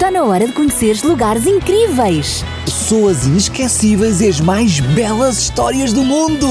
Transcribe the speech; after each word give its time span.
Está 0.00 0.10
na 0.10 0.24
hora 0.24 0.46
de 0.46 0.54
conheceres 0.54 1.02
lugares 1.02 1.46
incríveis. 1.46 2.42
Pessoas 2.64 3.26
inesquecíveis 3.26 4.22
e 4.22 4.28
as 4.28 4.40
mais 4.40 4.80
belas 4.80 5.36
histórias 5.36 5.92
do 5.92 6.02
mundo. 6.02 6.46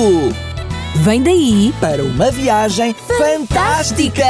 Vem 0.97 1.23
daí 1.23 1.73
Para 1.81 2.03
uma 2.03 2.29
viagem 2.29 2.93
fantástica! 2.93 4.23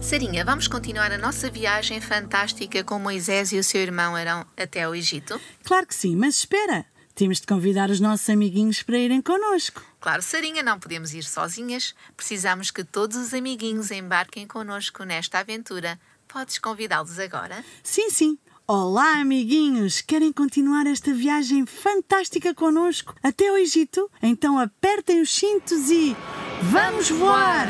Sarinha, 0.00 0.44
vamos 0.44 0.66
continuar 0.66 1.12
a 1.12 1.18
nossa 1.18 1.48
viagem 1.48 2.00
fantástica 2.00 2.82
com 2.82 2.98
Moisés 2.98 3.52
e 3.52 3.58
o 3.58 3.62
seu 3.62 3.80
irmão 3.80 4.16
Arão 4.16 4.44
até 4.56 4.82
ao 4.82 4.92
Egito? 4.92 5.40
Claro 5.62 5.86
que 5.86 5.94
sim, 5.94 6.16
mas 6.16 6.34
espera. 6.34 6.84
Temos 7.14 7.40
de 7.40 7.46
convidar 7.46 7.90
os 7.90 8.00
nossos 8.00 8.28
amiguinhos 8.28 8.82
para 8.82 8.98
irem 8.98 9.22
connosco. 9.22 9.82
Claro, 10.00 10.20
Sarinha, 10.20 10.62
não 10.62 10.80
podemos 10.80 11.14
ir 11.14 11.22
sozinhas. 11.22 11.94
Precisamos 12.16 12.72
que 12.72 12.82
todos 12.82 13.16
os 13.16 13.32
amiguinhos 13.32 13.92
embarquem 13.92 14.46
connosco 14.46 15.04
nesta 15.04 15.38
aventura. 15.38 15.98
Podes 16.26 16.58
convidá-los 16.58 17.18
agora? 17.20 17.64
Sim, 17.82 18.10
sim. 18.10 18.38
Olá, 18.66 19.20
amiguinhos! 19.20 20.00
Querem 20.00 20.32
continuar 20.32 20.86
esta 20.86 21.12
viagem 21.12 21.66
fantástica 21.66 22.54
connosco 22.54 23.14
até 23.22 23.48
ao 23.48 23.58
Egito? 23.58 24.10
Então 24.22 24.58
apertem 24.58 25.20
os 25.20 25.30
cintos 25.30 25.90
e. 25.90 26.16
Vamos 26.62 27.10
voar! 27.10 27.68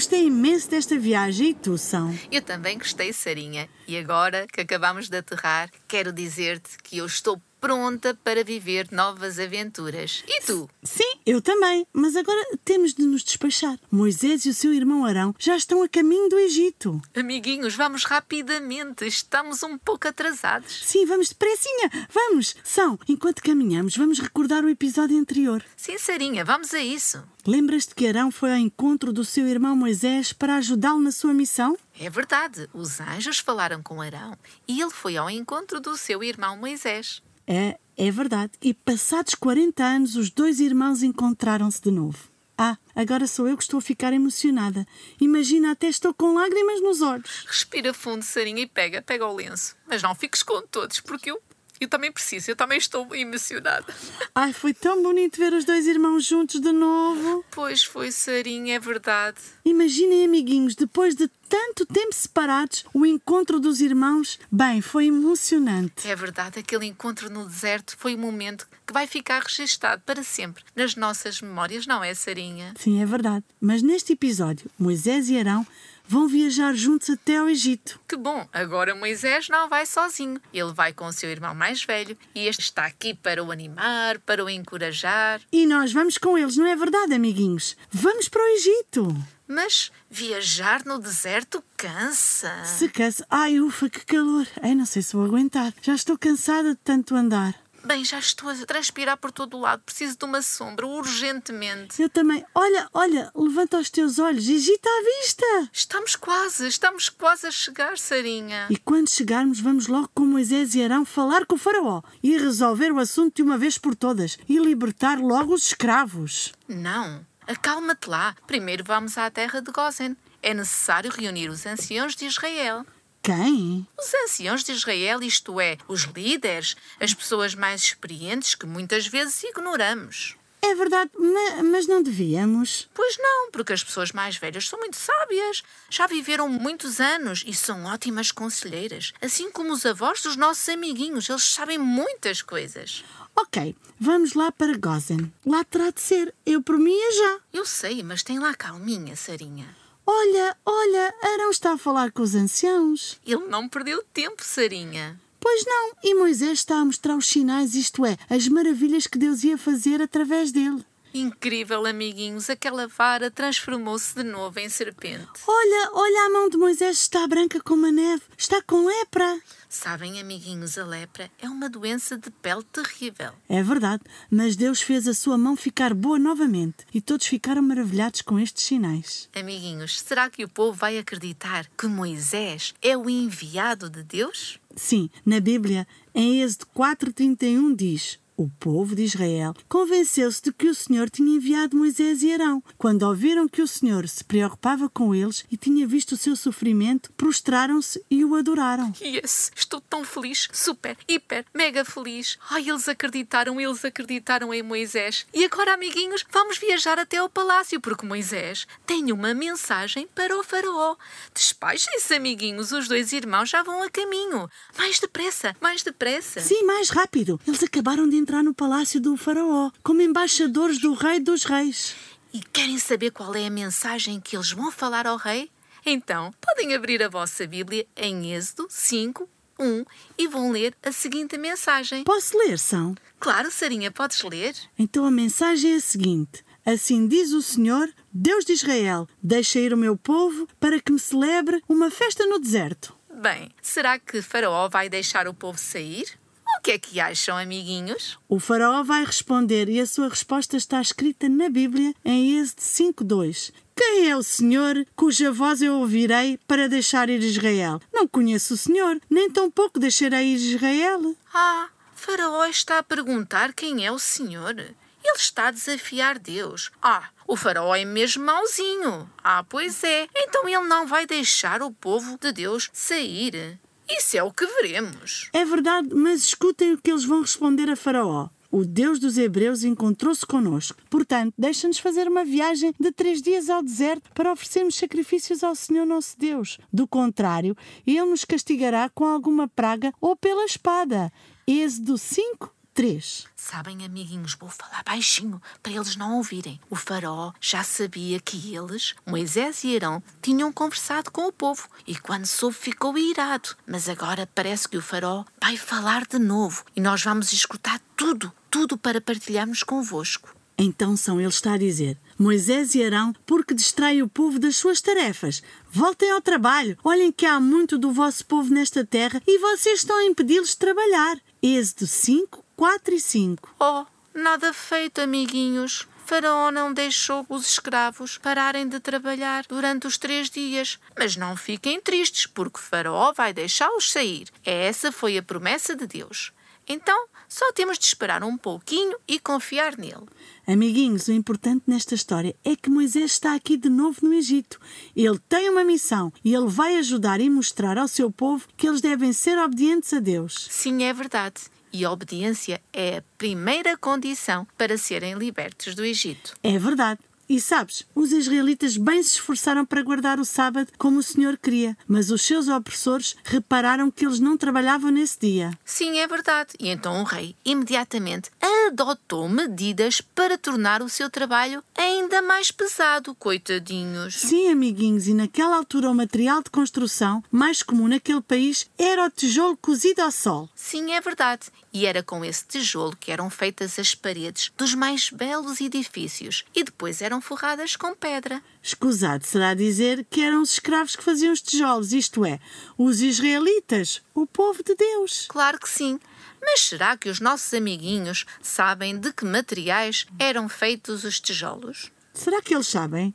Gostei 0.00 0.28
imenso 0.28 0.70
desta 0.70 0.98
viagem 0.98 1.50
e 1.50 1.54
tu, 1.54 1.76
São? 1.76 2.18
Eu 2.32 2.40
também 2.40 2.78
gostei, 2.78 3.12
Sarinha. 3.12 3.68
E 3.86 3.98
agora 3.98 4.46
que 4.50 4.62
acabamos 4.62 5.10
de 5.10 5.18
aterrar, 5.18 5.70
quero 5.86 6.10
dizer-te 6.10 6.78
que 6.82 6.96
eu 6.96 7.04
estou 7.04 7.38
pronta 7.60 8.18
para 8.24 8.42
viver 8.42 8.88
novas 8.90 9.38
aventuras. 9.38 10.24
E 10.26 10.40
tu? 10.42 10.68
Sim, 10.82 11.18
eu 11.26 11.42
também. 11.42 11.86
Mas 11.92 12.16
agora 12.16 12.40
temos 12.64 12.94
de 12.94 13.02
nos 13.02 13.22
despachar. 13.22 13.78
Moisés 13.90 14.44
e 14.46 14.48
o 14.48 14.54
seu 14.54 14.72
irmão 14.72 15.04
Arão 15.04 15.34
já 15.38 15.56
estão 15.56 15.82
a 15.82 15.88
caminho 15.88 16.28
do 16.28 16.38
Egito. 16.38 17.00
Amiguinhos, 17.14 17.74
vamos 17.74 18.04
rapidamente. 18.04 19.06
Estamos 19.06 19.62
um 19.62 19.76
pouco 19.76 20.08
atrasados. 20.08 20.82
Sim, 20.84 21.04
vamos 21.06 21.28
depressinha. 21.28 21.90
Vamos. 22.12 22.56
São, 22.64 22.98
enquanto 23.08 23.42
caminhamos, 23.42 23.96
vamos 23.96 24.18
recordar 24.18 24.64
o 24.64 24.68
episódio 24.68 25.18
anterior. 25.18 25.62
Sim, 25.76 25.98
Sarinha, 25.98 26.44
vamos 26.44 26.72
a 26.72 26.80
isso. 26.80 27.22
Lembras-te 27.46 27.94
que 27.94 28.06
Arão 28.06 28.30
foi 28.30 28.50
ao 28.52 28.58
encontro 28.58 29.12
do 29.12 29.24
seu 29.24 29.46
irmão 29.48 29.74
Moisés 29.74 30.32
para 30.32 30.56
ajudá-lo 30.56 31.00
na 31.00 31.10
sua 31.10 31.32
missão? 31.32 31.76
É 31.98 32.08
verdade, 32.08 32.68
os 32.72 33.00
anjos 33.00 33.38
falaram 33.38 33.82
com 33.82 34.00
Arão 34.00 34.36
e 34.68 34.80
ele 34.80 34.90
foi 34.90 35.16
ao 35.16 35.28
encontro 35.30 35.80
do 35.80 35.96
seu 35.96 36.22
irmão 36.22 36.56
Moisés. 36.56 37.22
É, 37.46 37.78
é 37.96 38.10
verdade. 38.10 38.52
E 38.62 38.72
passados 38.72 39.34
40 39.34 39.84
anos, 39.84 40.16
os 40.16 40.30
dois 40.30 40.60
irmãos 40.60 41.02
encontraram-se 41.02 41.82
de 41.82 41.90
novo. 41.90 42.30
Ah, 42.56 42.76
agora 42.94 43.26
sou 43.26 43.48
eu 43.48 43.56
que 43.56 43.62
estou 43.62 43.78
a 43.78 43.82
ficar 43.82 44.12
emocionada. 44.12 44.86
Imagina, 45.18 45.70
até 45.70 45.88
estou 45.88 46.12
com 46.12 46.34
lágrimas 46.34 46.82
nos 46.82 47.00
olhos. 47.00 47.44
Respira 47.46 47.94
fundo, 47.94 48.22
Sarinha, 48.22 48.62
e 48.62 48.66
pega, 48.66 49.00
pega 49.00 49.26
o 49.26 49.34
lenço. 49.34 49.74
Mas 49.86 50.02
não 50.02 50.14
fiques 50.14 50.42
com 50.42 50.60
todos, 50.66 51.00
porque 51.00 51.30
eu, 51.30 51.40
eu 51.80 51.88
também 51.88 52.12
preciso, 52.12 52.50
eu 52.50 52.56
também 52.56 52.76
estou 52.76 53.14
emocionada. 53.14 53.94
Ai, 54.34 54.52
foi 54.52 54.74
tão 54.74 55.02
bonito 55.02 55.38
ver 55.38 55.52
os 55.54 55.64
dois 55.64 55.86
irmãos 55.86 56.24
juntos 56.24 56.60
de 56.60 56.72
novo. 56.72 57.44
Pois 57.50 57.82
foi, 57.82 58.12
Sarinha, 58.12 58.76
é 58.76 58.78
verdade. 58.78 59.38
Imaginem, 59.64 60.24
amiguinhos, 60.24 60.74
depois 60.74 61.14
de 61.14 61.28
tanto 61.48 61.84
tempo 61.86 62.14
separados, 62.14 62.84
o 62.94 63.04
encontro 63.04 63.58
dos 63.58 63.80
irmãos. 63.80 64.38
Bem, 64.52 64.80
foi 64.80 65.06
emocionante. 65.06 66.06
É 66.06 66.14
verdade, 66.14 66.60
aquele 66.60 66.86
encontro 66.86 67.28
no 67.30 67.46
deserto 67.46 67.96
foi 67.98 68.14
um 68.14 68.18
momento 68.18 68.68
que 68.86 68.92
vai 68.92 69.06
ficar 69.06 69.42
registado 69.42 70.02
para 70.04 70.22
sempre 70.22 70.62
nas 70.76 70.94
nossas 70.94 71.40
memórias, 71.40 71.86
não 71.86 72.04
é, 72.04 72.14
Sarinha? 72.14 72.74
Sim, 72.76 73.02
é 73.02 73.06
verdade. 73.06 73.44
Mas 73.60 73.82
neste 73.82 74.12
episódio, 74.12 74.70
Moisés 74.78 75.28
e 75.30 75.38
Arão 75.38 75.66
vão 76.10 76.26
viajar 76.26 76.74
juntos 76.74 77.08
até 77.08 77.36
ao 77.36 77.48
Egito. 77.48 78.00
Que 78.08 78.16
bom, 78.16 78.44
agora 78.52 78.96
Moisés 78.96 79.48
não 79.48 79.68
vai 79.68 79.86
sozinho. 79.86 80.40
Ele 80.52 80.72
vai 80.72 80.92
com 80.92 81.06
o 81.06 81.12
seu 81.12 81.30
irmão 81.30 81.54
mais 81.54 81.84
velho 81.84 82.18
e 82.34 82.48
este 82.48 82.62
está 82.62 82.84
aqui 82.84 83.14
para 83.14 83.44
o 83.44 83.52
animar, 83.52 84.18
para 84.18 84.44
o 84.44 84.50
encorajar. 84.50 85.40
E 85.52 85.64
nós 85.66 85.92
vamos 85.92 86.18
com 86.18 86.36
eles, 86.36 86.56
não 86.56 86.66
é 86.66 86.74
verdade, 86.74 87.14
amiguinhos? 87.14 87.76
Vamos 87.92 88.28
para 88.28 88.42
o 88.42 88.48
Egito. 88.48 89.16
Mas 89.46 89.92
viajar 90.10 90.84
no 90.84 90.98
deserto 90.98 91.62
cansa. 91.76 92.64
Se 92.64 92.88
cansa. 92.88 93.24
Ai, 93.30 93.60
ufa, 93.60 93.88
que 93.88 94.04
calor. 94.04 94.48
Ai, 94.60 94.74
não 94.74 94.86
sei 94.86 95.02
se 95.02 95.14
vou 95.14 95.24
aguentar. 95.24 95.72
Já 95.80 95.94
estou 95.94 96.18
cansada 96.18 96.70
de 96.70 96.80
tanto 96.82 97.14
andar. 97.14 97.54
Bem, 97.84 98.04
já 98.04 98.18
estou 98.18 98.50
a 98.50 98.54
transpirar 98.66 99.16
por 99.16 99.32
todo 99.32 99.56
o 99.56 99.60
lado. 99.60 99.82
Preciso 99.82 100.16
de 100.16 100.24
uma 100.24 100.42
sombra 100.42 100.86
urgentemente. 100.86 102.00
Eu 102.00 102.08
também. 102.08 102.44
Olha, 102.54 102.88
olha, 102.92 103.30
levanta 103.34 103.78
os 103.78 103.90
teus 103.90 104.18
olhos. 104.18 104.48
Egito 104.48 104.86
à 104.86 105.20
vista. 105.20 105.70
Estamos 105.72 106.14
quase, 106.14 106.66
estamos 106.68 107.08
quase 107.08 107.46
a 107.46 107.50
chegar, 107.50 107.96
Sarinha. 107.98 108.66
E 108.70 108.76
quando 108.76 109.08
chegarmos, 109.08 109.60
vamos 109.60 109.86
logo 109.86 110.10
com 110.14 110.24
Moisés 110.24 110.74
e 110.74 110.84
Arão 110.84 111.04
falar 111.04 111.46
com 111.46 111.54
o 111.54 111.58
faraó 111.58 112.02
e 112.22 112.36
resolver 112.36 112.92
o 112.92 112.98
assunto 112.98 113.36
de 113.36 113.42
uma 113.42 113.56
vez 113.56 113.78
por 113.78 113.94
todas 113.94 114.38
e 114.48 114.58
libertar 114.58 115.18
logo 115.18 115.54
os 115.54 115.66
escravos. 115.66 116.52
Não, 116.68 117.24
acalma-te 117.46 118.08
lá. 118.08 118.36
Primeiro 118.46 118.84
vamos 118.84 119.16
à 119.16 119.30
terra 119.30 119.60
de 119.60 119.72
Gozen. 119.72 120.16
É 120.42 120.54
necessário 120.54 121.10
reunir 121.10 121.48
os 121.48 121.66
anciãos 121.66 122.14
de 122.14 122.26
Israel. 122.26 122.84
Quem? 123.22 123.86
Os 123.98 124.14
anciãos 124.24 124.64
de 124.64 124.72
Israel, 124.72 125.22
isto 125.22 125.60
é, 125.60 125.76
os 125.86 126.02
líderes, 126.04 126.74
as 126.98 127.12
pessoas 127.12 127.54
mais 127.54 127.82
experientes 127.82 128.54
que 128.54 128.66
muitas 128.66 129.06
vezes 129.06 129.42
ignoramos. 129.44 130.36
É 130.62 130.74
verdade, 130.74 131.10
ma- 131.18 131.62
mas 131.62 131.86
não 131.86 132.02
devíamos. 132.02 132.88
Pois 132.94 133.16
não, 133.18 133.50
porque 133.50 133.72
as 133.72 133.82
pessoas 133.82 134.12
mais 134.12 134.36
velhas 134.36 134.68
são 134.68 134.78
muito 134.78 134.96
sábias. 134.96 135.62
Já 135.88 136.06
viveram 136.06 136.48
muitos 136.50 137.00
anos 137.00 137.42
e 137.46 137.54
são 137.54 137.84
ótimas 137.86 138.30
conselheiras. 138.30 139.12
Assim 139.22 139.50
como 139.50 139.72
os 139.72 139.86
avós 139.86 140.20
dos 140.20 140.36
nossos 140.36 140.68
amiguinhos, 140.68 141.28
eles 141.30 141.44
sabem 141.44 141.78
muitas 141.78 142.42
coisas. 142.42 143.02
Ok, 143.34 143.74
vamos 143.98 144.34
lá 144.34 144.52
para 144.52 144.76
Gozen. 144.76 145.32
Lá 145.46 145.64
terá 145.64 145.90
de 145.90 146.00
ser. 146.02 146.34
Eu 146.44 146.60
por 146.62 146.76
mim 146.76 146.94
é 146.98 147.12
já. 147.12 147.38
Eu 147.54 147.64
sei, 147.64 148.02
mas 148.02 148.22
tem 148.22 148.38
lá 148.38 148.54
calminha, 148.54 149.16
Sarinha. 149.16 149.74
Olha, 150.12 150.56
olha, 150.66 151.14
Arão 151.22 151.50
está 151.50 151.74
a 151.74 151.78
falar 151.78 152.10
com 152.10 152.20
os 152.22 152.34
anciãos. 152.34 153.20
Ele 153.24 153.46
não 153.46 153.68
perdeu 153.68 154.02
tempo, 154.12 154.42
Sarinha. 154.42 155.16
Pois 155.38 155.64
não, 155.64 155.92
e 156.02 156.16
Moisés 156.16 156.58
está 156.58 156.80
a 156.80 156.84
mostrar 156.84 157.16
os 157.16 157.28
sinais, 157.28 157.76
isto 157.76 158.04
é, 158.04 158.16
as 158.28 158.48
maravilhas 158.48 159.06
que 159.06 159.16
Deus 159.16 159.44
ia 159.44 159.56
fazer 159.56 160.02
através 160.02 160.50
dele. 160.50 160.84
Incrível, 161.12 161.86
amiguinhos, 161.86 162.48
aquela 162.48 162.86
vara 162.86 163.30
transformou-se 163.30 164.14
de 164.14 164.22
novo 164.22 164.58
em 164.60 164.68
serpente. 164.68 165.26
Olha, 165.46 165.90
olha, 165.92 166.26
a 166.26 166.30
mão 166.30 166.48
de 166.48 166.56
Moisés 166.56 166.98
está 166.98 167.26
branca 167.26 167.60
como 167.60 167.86
a 167.86 167.92
neve, 167.92 168.22
está 168.38 168.62
com 168.62 168.86
lepra. 168.86 169.40
Sabem, 169.68 170.20
amiguinhos, 170.20 170.78
a 170.78 170.84
lepra 170.84 171.30
é 171.40 171.48
uma 171.48 171.68
doença 171.68 172.16
de 172.16 172.30
pele 172.30 172.64
terrível. 172.64 173.32
É 173.48 173.62
verdade, 173.62 174.02
mas 174.30 174.56
Deus 174.56 174.80
fez 174.80 175.06
a 175.08 175.14
sua 175.14 175.36
mão 175.36 175.56
ficar 175.56 175.94
boa 175.94 176.18
novamente 176.18 176.86
e 176.94 177.00
todos 177.00 177.26
ficaram 177.26 177.62
maravilhados 177.62 178.22
com 178.22 178.38
estes 178.38 178.64
sinais. 178.64 179.28
Amiguinhos, 179.34 180.00
será 180.00 180.30
que 180.30 180.44
o 180.44 180.48
povo 180.48 180.72
vai 180.72 180.98
acreditar 180.98 181.66
que 181.76 181.86
Moisés 181.86 182.74
é 182.80 182.96
o 182.96 183.10
enviado 183.10 183.90
de 183.90 184.02
Deus? 184.02 184.58
Sim, 184.76 185.10
na 185.26 185.40
Bíblia, 185.40 185.86
em 186.14 186.42
Êxodo 186.42 186.66
4,31 186.76 187.74
diz: 187.74 188.18
O 188.40 188.48
povo 188.58 188.96
de 188.96 189.02
Israel 189.02 189.54
convenceu-se 189.68 190.42
de 190.42 190.50
que 190.50 190.66
o 190.66 190.74
Senhor 190.74 191.10
tinha 191.10 191.36
enviado 191.36 191.76
Moisés 191.76 192.22
e 192.22 192.32
Arão. 192.32 192.64
Quando 192.78 193.02
ouviram 193.02 193.46
que 193.46 193.60
o 193.60 193.68
Senhor 193.68 194.08
se 194.08 194.24
preocupava 194.24 194.88
com 194.88 195.14
eles 195.14 195.44
e 195.50 195.58
tinha 195.58 195.86
visto 195.86 196.12
o 196.12 196.16
seu 196.16 196.34
sofrimento, 196.34 197.12
prostraram-se 197.18 198.02
e 198.10 198.24
o 198.24 198.34
adoraram. 198.34 198.94
Yes, 199.10 199.50
estou 199.54 199.80
tão 199.80 200.04
feliz, 200.04 200.48
super, 200.52 200.96
hiper, 201.06 201.44
mega 201.52 201.84
feliz. 201.84 202.38
Ai, 202.48 202.70
eles 202.70 202.88
acreditaram, 202.88 203.60
eles 203.60 203.84
acreditaram 203.84 204.54
em 204.54 204.62
Moisés. 204.62 205.26
E 205.34 205.44
agora, 205.44 205.74
amiguinhos, 205.74 206.24
vamos 206.30 206.56
viajar 206.56 206.98
até 206.98 207.18
ao 207.18 207.28
palácio, 207.28 207.80
porque 207.80 208.06
Moisés 208.06 208.66
tem 208.86 209.12
uma 209.12 209.34
mensagem 209.34 210.08
para 210.14 210.38
o 210.38 210.44
faraó. 210.44 210.96
Despachem-se, 211.34 212.14
amiguinhos, 212.14 212.72
os 212.72 212.88
dois 212.88 213.12
irmãos 213.12 213.50
já 213.50 213.62
vão 213.64 213.82
a 213.82 213.90
caminho. 213.90 214.48
Mais 214.78 215.00
depressa, 215.00 215.56
mais 215.60 215.82
depressa. 215.82 216.40
Sim, 216.40 216.62
mais 216.62 216.88
rápido. 216.88 217.38
Eles 217.46 217.62
acabaram 217.64 218.08
de 218.08 218.16
entrar 218.16 218.29
no 218.42 218.54
palácio 218.54 219.00
do 219.00 219.16
Faraó 219.16 219.70
como 219.82 220.00
embaixadores 220.00 220.78
do 220.78 220.94
Rei 220.94 221.18
dos 221.18 221.44
Reis. 221.44 221.96
E 222.32 222.40
querem 222.40 222.78
saber 222.78 223.10
qual 223.10 223.34
é 223.34 223.46
a 223.46 223.50
mensagem 223.50 224.20
que 224.20 224.36
eles 224.36 224.52
vão 224.52 224.70
falar 224.70 225.06
ao 225.06 225.16
rei? 225.16 225.50
Então, 225.84 226.32
podem 226.40 226.74
abrir 226.74 227.02
a 227.02 227.08
vossa 227.08 227.46
Bíblia 227.46 227.86
em 227.96 228.32
Êxodo 228.32 228.68
5, 228.70 229.28
1 229.58 229.84
e 230.16 230.28
vão 230.28 230.52
ler 230.52 230.74
a 230.82 230.92
seguinte 230.92 231.36
mensagem. 231.36 232.04
Posso 232.04 232.38
ler, 232.38 232.58
São? 232.58 232.94
Claro, 233.18 233.50
Sarinha, 233.50 233.90
podes 233.90 234.22
ler? 234.22 234.54
Então 234.78 235.04
a 235.04 235.10
mensagem 235.10 235.72
é 235.72 235.76
a 235.76 235.80
seguinte: 235.80 236.44
Assim 236.64 237.08
diz 237.08 237.32
o 237.32 237.42
Senhor, 237.42 237.92
Deus 238.12 238.44
de 238.44 238.52
Israel: 238.52 239.08
Deixa 239.22 239.58
ir 239.58 239.74
o 239.74 239.76
meu 239.76 239.96
povo 239.96 240.46
para 240.60 240.80
que 240.80 240.92
me 240.92 240.98
celebre 240.98 241.62
uma 241.68 241.90
festa 241.90 242.24
no 242.26 242.38
deserto. 242.38 242.94
Bem, 243.20 243.50
será 243.60 243.98
que 243.98 244.22
Faraó 244.22 244.68
vai 244.68 244.88
deixar 244.88 245.26
o 245.26 245.34
povo 245.34 245.58
sair? 245.58 246.19
O 246.60 246.62
que 246.62 246.72
é 246.72 246.78
que 246.78 247.00
acham, 247.00 247.38
amiguinhos? 247.38 248.18
O 248.28 248.38
faraó 248.38 248.82
vai 248.82 249.02
responder 249.02 249.66
e 249.70 249.80
a 249.80 249.86
sua 249.86 250.10
resposta 250.10 250.58
está 250.58 250.78
escrita 250.78 251.26
na 251.26 251.48
Bíblia 251.48 251.94
em 252.04 252.38
Êxodo 252.38 252.60
5.2. 252.60 253.50
Quem 253.74 254.10
é 254.10 254.14
o 254.14 254.22
Senhor 254.22 254.86
cuja 254.94 255.32
voz 255.32 255.62
eu 255.62 255.76
ouvirei 255.76 256.38
para 256.46 256.68
deixar 256.68 257.08
ir 257.08 257.22
Israel? 257.22 257.80
Não 257.90 258.06
conheço 258.06 258.52
o 258.52 258.58
Senhor, 258.58 259.00
nem 259.08 259.30
tampouco 259.30 259.80
deixarei 259.80 260.34
ir 260.34 260.36
Israel. 260.36 261.16
Ah, 261.32 261.70
Faraó 261.94 262.44
está 262.44 262.78
a 262.80 262.82
perguntar 262.82 263.54
quem 263.54 263.86
é 263.86 263.90
o 263.90 263.98
Senhor. 263.98 264.54
Ele 265.02 265.16
está 265.16 265.48
a 265.48 265.50
desafiar 265.50 266.18
Deus. 266.18 266.70
Ah, 266.82 267.08
o 267.26 267.36
faraó 267.36 267.74
é 267.74 267.86
mesmo 267.86 268.26
mauzinho. 268.26 269.10
Ah, 269.24 269.42
pois 269.42 269.82
é. 269.82 270.06
Então 270.14 270.46
ele 270.46 270.68
não 270.68 270.86
vai 270.86 271.06
deixar 271.06 271.62
o 271.62 271.72
povo 271.72 272.18
de 272.18 272.32
Deus 272.32 272.68
sair. 272.70 273.58
Isso 273.90 274.16
é 274.16 274.22
o 274.22 274.32
que 274.32 274.46
veremos. 274.46 275.28
É 275.32 275.44
verdade, 275.44 275.88
mas 275.94 276.22
escutem 276.22 276.72
o 276.72 276.78
que 276.78 276.90
eles 276.90 277.04
vão 277.04 277.22
responder 277.22 277.68
a 277.68 277.76
Faraó. 277.76 278.28
O 278.52 278.64
Deus 278.64 278.98
dos 278.98 279.16
Hebreus 279.16 279.62
encontrou-se 279.62 280.26
conosco. 280.26 280.82
Portanto, 280.90 281.32
deixa-nos 281.38 281.78
fazer 281.78 282.08
uma 282.08 282.24
viagem 282.24 282.74
de 282.80 282.90
três 282.90 283.22
dias 283.22 283.48
ao 283.48 283.62
deserto 283.62 284.10
para 284.12 284.32
oferecermos 284.32 284.74
sacrifícios 284.74 285.44
ao 285.44 285.54
Senhor 285.54 285.86
nosso 285.86 286.18
Deus. 286.18 286.58
Do 286.72 286.86
contrário, 286.86 287.56
Ele 287.86 288.04
nos 288.06 288.24
castigará 288.24 288.88
com 288.88 289.04
alguma 289.04 289.46
praga 289.46 289.92
ou 290.00 290.16
pela 290.16 290.44
espada. 290.44 291.12
Êxodo 291.46 291.96
5, 291.96 292.52
3. 292.74 293.26
Sabem, 293.36 293.84
amiguinhos, 293.84 294.36
vou 294.38 294.48
falar 294.48 294.82
baixinho 294.84 295.40
para 295.62 295.72
eles 295.72 295.96
não 295.96 296.16
ouvirem. 296.16 296.60
O 296.70 296.76
faraó 296.76 297.32
já 297.40 297.62
sabia 297.62 298.20
que 298.20 298.54
eles, 298.54 298.94
Moisés 299.06 299.64
e 299.64 299.74
Arão, 299.76 300.02
tinham 300.22 300.52
conversado 300.52 301.10
com 301.10 301.26
o 301.26 301.32
povo 301.32 301.68
e 301.86 301.96
quando 301.96 302.26
soube 302.26 302.56
ficou 302.56 302.96
irado. 302.96 303.56
Mas 303.66 303.88
agora 303.88 304.28
parece 304.34 304.68
que 304.68 304.76
o 304.76 304.82
faraó 304.82 305.24
vai 305.40 305.56
falar 305.56 306.06
de 306.06 306.18
novo 306.18 306.64
e 306.76 306.80
nós 306.80 307.02
vamos 307.02 307.32
escutar 307.32 307.80
tudo, 307.96 308.32
tudo 308.50 308.78
para 308.78 309.00
partilharmos 309.00 309.62
convosco. 309.62 310.34
Então 310.62 310.94
são 310.94 311.18
eles 311.18 311.36
está 311.36 311.54
a 311.54 311.58
dizer: 311.58 311.96
Moisés 312.18 312.74
e 312.74 312.84
Arão, 312.84 313.14
porque 313.24 313.54
distrai 313.54 314.02
o 314.02 314.08
povo 314.08 314.38
das 314.38 314.56
suas 314.56 314.82
tarefas. 314.82 315.42
Voltem 315.70 316.10
ao 316.10 316.20
trabalho. 316.20 316.76
Olhem 316.84 317.10
que 317.10 317.24
há 317.24 317.40
muito 317.40 317.78
do 317.78 317.90
vosso 317.92 318.26
povo 318.26 318.52
nesta 318.52 318.84
terra 318.84 319.22
e 319.26 319.38
vocês 319.38 319.80
estão 319.80 319.96
a 319.96 320.04
impedi-los 320.04 320.50
de 320.50 320.58
trabalhar. 320.58 321.18
Êxodo 321.42 321.86
5, 321.86 322.44
4 322.60 322.94
e 322.94 323.00
5. 323.00 323.54
Oh, 323.58 323.86
nada 324.12 324.52
feito, 324.52 325.00
amiguinhos. 325.00 325.88
Faraó 326.04 326.50
não 326.50 326.74
deixou 326.74 327.24
os 327.26 327.48
escravos 327.48 328.18
pararem 328.18 328.68
de 328.68 328.78
trabalhar 328.78 329.46
durante 329.48 329.86
os 329.86 329.96
três 329.96 330.28
dias. 330.28 330.78
Mas 330.94 331.16
não 331.16 331.38
fiquem 331.38 331.80
tristes, 331.80 332.26
porque 332.26 332.60
Faraó 332.60 333.14
vai 333.14 333.32
deixá-los 333.32 333.90
sair. 333.90 334.28
Essa 334.44 334.92
foi 334.92 335.16
a 335.16 335.22
promessa 335.22 335.74
de 335.74 335.86
Deus. 335.86 336.34
Então, 336.68 337.06
só 337.26 337.50
temos 337.54 337.78
de 337.78 337.86
esperar 337.86 338.22
um 338.22 338.36
pouquinho 338.36 338.98
e 339.08 339.18
confiar 339.18 339.78
nele. 339.78 340.06
Amiguinhos, 340.46 341.08
o 341.08 341.12
importante 341.12 341.62
nesta 341.66 341.94
história 341.94 342.36
é 342.44 342.54
que 342.54 342.68
Moisés 342.68 343.12
está 343.12 343.34
aqui 343.34 343.56
de 343.56 343.70
novo 343.70 344.00
no 344.02 344.12
Egito. 344.12 344.60
Ele 344.94 345.18
tem 345.30 345.48
uma 345.48 345.64
missão 345.64 346.12
e 346.22 346.34
ele 346.34 346.48
vai 346.48 346.76
ajudar 346.76 347.22
e 347.22 347.30
mostrar 347.30 347.78
ao 347.78 347.88
seu 347.88 348.10
povo 348.10 348.46
que 348.54 348.68
eles 348.68 348.82
devem 348.82 349.14
ser 349.14 349.38
obedientes 349.38 349.94
a 349.94 349.98
Deus. 349.98 350.46
Sim, 350.50 350.82
é 350.82 350.92
verdade. 350.92 351.40
E 351.72 351.84
a 351.84 351.90
obediência 351.90 352.60
é 352.72 352.98
a 352.98 353.02
primeira 353.16 353.76
condição 353.76 354.46
para 354.56 354.76
serem 354.76 355.14
libertos 355.14 355.74
do 355.74 355.84
Egito. 355.84 356.36
É 356.42 356.58
verdade. 356.58 357.00
E 357.32 357.38
sabes, 357.38 357.86
os 357.94 358.10
israelitas 358.10 358.76
bem 358.76 359.00
se 359.04 359.10
esforçaram 359.10 359.64
para 359.64 359.84
guardar 359.84 360.18
o 360.18 360.24
sábado 360.24 360.72
como 360.76 360.98
o 360.98 361.02
Senhor 361.02 361.38
queria, 361.38 361.76
mas 361.86 362.10
os 362.10 362.22
seus 362.22 362.48
opressores 362.48 363.14
repararam 363.22 363.88
que 363.88 364.04
eles 364.04 364.18
não 364.18 364.36
trabalhavam 364.36 364.90
nesse 364.90 365.16
dia. 365.20 365.56
Sim, 365.64 366.00
é 366.00 366.08
verdade. 366.08 366.54
E 366.58 366.68
então 366.68 367.00
o 367.00 367.04
rei 367.04 367.36
imediatamente 367.44 368.32
adotou 368.66 369.28
medidas 369.28 370.00
para 370.00 370.36
tornar 370.36 370.82
o 370.82 370.88
seu 370.88 371.08
trabalho 371.08 371.62
ainda 371.78 372.20
mais 372.20 372.50
pesado, 372.50 373.14
coitadinhos. 373.14 374.16
Sim, 374.16 374.50
amiguinhos, 374.50 375.06
e 375.06 375.14
naquela 375.14 375.56
altura 375.56 375.88
o 375.88 375.94
material 375.94 376.42
de 376.42 376.50
construção 376.50 377.22
mais 377.30 377.62
comum 377.62 377.86
naquele 377.86 378.22
país 378.22 378.68
era 378.76 379.06
o 379.06 379.10
tijolo 379.10 379.56
cozido 379.56 380.02
ao 380.02 380.10
sol. 380.10 380.48
Sim, 380.56 380.94
é 380.94 381.00
verdade. 381.00 381.42
E 381.72 381.86
era 381.86 382.02
com 382.02 382.24
esse 382.24 382.44
tijolo 382.44 382.96
que 382.96 383.12
eram 383.12 383.30
feitas 383.30 383.78
as 383.78 383.94
paredes 383.94 384.50
dos 384.56 384.74
mais 384.74 385.10
belos 385.10 385.60
edifícios 385.60 386.44
e 386.54 386.64
depois 386.64 387.00
eram 387.00 387.20
forradas 387.20 387.76
com 387.76 387.94
pedra. 387.94 388.42
Escusado 388.62 389.24
será 389.24 389.54
dizer 389.54 390.04
que 390.10 390.20
eram 390.20 390.42
os 390.42 390.52
escravos 390.52 390.96
que 390.96 391.04
faziam 391.04 391.32
os 391.32 391.40
tijolos, 391.40 391.92
isto 391.92 392.24
é, 392.24 392.40
os 392.76 393.00
israelitas, 393.00 394.02
o 394.14 394.26
povo 394.26 394.62
de 394.64 394.74
Deus. 394.74 395.26
Claro 395.28 395.60
que 395.60 395.68
sim. 395.68 396.00
Mas 396.42 396.60
será 396.60 396.96
que 396.96 397.08
os 397.08 397.20
nossos 397.20 397.52
amiguinhos 397.54 398.24
sabem 398.42 398.98
de 398.98 399.12
que 399.12 399.24
materiais 399.24 400.06
eram 400.18 400.48
feitos 400.48 401.04
os 401.04 401.20
tijolos? 401.20 401.92
Será 402.14 402.42
que 402.42 402.54
eles 402.54 402.66
sabem? 402.66 403.14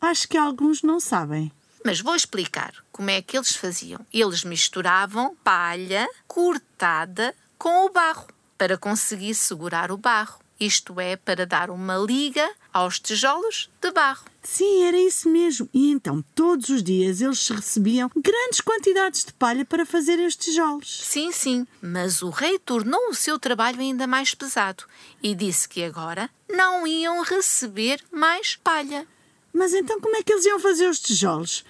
Acho 0.00 0.28
que 0.28 0.36
alguns 0.36 0.82
não 0.82 1.00
sabem. 1.00 1.50
Mas 1.84 2.00
vou 2.00 2.14
explicar 2.14 2.74
como 2.90 3.10
é 3.10 3.22
que 3.22 3.36
eles 3.36 3.54
faziam. 3.54 4.04
Eles 4.12 4.42
misturavam 4.42 5.36
palha 5.44 6.08
cortada 6.26 7.34
com 7.58 7.86
o 7.86 7.90
barro 7.90 8.26
para 8.56 8.78
conseguir 8.78 9.34
segurar 9.34 9.90
o 9.90 9.96
barro. 9.96 10.40
Isto 10.58 11.00
é, 11.00 11.16
para 11.16 11.44
dar 11.44 11.68
uma 11.68 11.96
liga 11.96 12.48
aos 12.72 13.00
tijolos 13.00 13.68
de 13.82 13.90
barro. 13.90 14.24
Sim, 14.42 14.84
era 14.84 14.96
isso 14.96 15.28
mesmo. 15.28 15.68
E 15.74 15.90
então, 15.90 16.24
todos 16.34 16.68
os 16.68 16.82
dias, 16.82 17.20
eles 17.20 17.48
recebiam 17.48 18.10
grandes 18.16 18.60
quantidades 18.60 19.24
de 19.24 19.32
palha 19.32 19.64
para 19.64 19.84
fazerem 19.84 20.26
os 20.26 20.36
tijolos. 20.36 21.00
Sim, 21.02 21.32
sim, 21.32 21.66
mas 21.82 22.22
o 22.22 22.30
rei 22.30 22.58
tornou 22.58 23.08
o 23.08 23.14
seu 23.14 23.38
trabalho 23.38 23.80
ainda 23.80 24.06
mais 24.06 24.34
pesado 24.34 24.84
e 25.22 25.34
disse 25.34 25.68
que 25.68 25.82
agora 25.82 26.30
não 26.48 26.86
iam 26.86 27.22
receber 27.22 28.00
mais 28.12 28.54
palha. 28.54 29.06
Mas 29.52 29.74
então, 29.74 30.00
como 30.00 30.16
é 30.16 30.22
que 30.22 30.32
eles 30.32 30.44
iam 30.44 30.60
fazer 30.60 30.88
os 30.88 31.00
tijolos? 31.00 31.64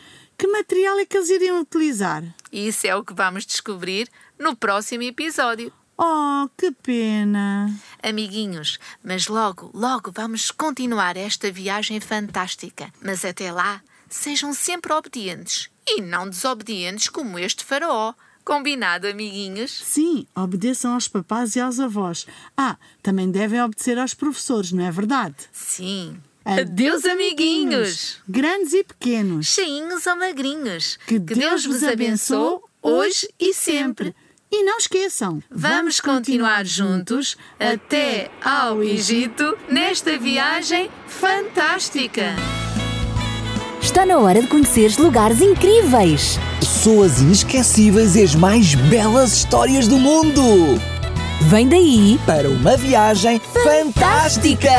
Que 0.44 0.48
material 0.48 0.98
é 0.98 1.06
que 1.06 1.16
eles 1.16 1.30
iriam 1.30 1.58
utilizar? 1.58 2.22
Isso 2.52 2.86
é 2.86 2.94
o 2.94 3.02
que 3.02 3.14
vamos 3.14 3.46
descobrir 3.46 4.10
no 4.38 4.54
próximo 4.54 5.02
episódio. 5.02 5.72
Oh, 5.96 6.46
que 6.54 6.70
pena! 6.70 7.74
Amiguinhos, 8.02 8.78
mas 9.02 9.26
logo, 9.26 9.70
logo 9.72 10.12
vamos 10.12 10.50
continuar 10.50 11.16
esta 11.16 11.50
viagem 11.50 11.98
fantástica. 11.98 12.92
Mas 13.00 13.24
até 13.24 13.50
lá, 13.50 13.80
sejam 14.10 14.52
sempre 14.52 14.92
obedientes 14.92 15.70
e 15.88 16.02
não 16.02 16.28
desobedientes 16.28 17.08
como 17.08 17.38
este 17.38 17.64
faraó. 17.64 18.12
Combinado, 18.44 19.06
amiguinhos? 19.06 19.70
Sim, 19.82 20.26
obedeçam 20.36 20.92
aos 20.92 21.08
papás 21.08 21.56
e 21.56 21.60
aos 21.60 21.80
avós. 21.80 22.26
Ah, 22.54 22.76
também 23.02 23.30
devem 23.30 23.62
obedecer 23.62 23.98
aos 23.98 24.12
professores, 24.12 24.72
não 24.72 24.84
é 24.84 24.90
verdade? 24.90 25.36
Sim. 25.50 26.20
Adeus, 26.44 27.06
amiguinhos! 27.06 28.18
Grandes 28.28 28.74
e 28.74 28.84
pequenos. 28.84 29.46
Cheinhos 29.46 30.06
ou 30.06 30.16
magrinhos. 30.16 30.98
Que 31.06 31.18
Deus 31.18 31.64
vos 31.64 31.82
abençoe 31.82 32.58
hoje 32.82 33.26
e 33.40 33.54
sempre. 33.54 34.14
E 34.52 34.62
não 34.62 34.76
esqueçam, 34.76 35.42
Vamos 35.50 36.00
continuar 36.00 36.64
juntos 36.64 37.36
até 37.58 38.30
ao 38.44 38.84
Egito 38.84 39.56
nesta 39.68 40.18
viagem 40.18 40.90
fantástica. 41.08 42.36
Está 43.80 44.06
na 44.06 44.18
hora 44.18 44.40
de 44.40 44.46
conheceres 44.46 44.98
lugares 44.98 45.40
incríveis. 45.40 46.38
Pessoas 46.60 47.20
inesquecíveis 47.20 48.16
e 48.16 48.22
as 48.22 48.34
mais 48.34 48.74
belas 48.74 49.32
histórias 49.32 49.88
do 49.88 49.98
mundo. 49.98 50.42
Vem 51.48 51.68
daí 51.68 52.20
Para 52.26 52.48
uma 52.48 52.76
viagem 52.76 53.40
fantástica. 53.40 54.70